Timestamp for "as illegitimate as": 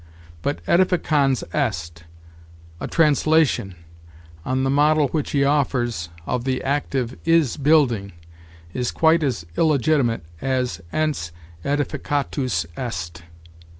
9.21-10.81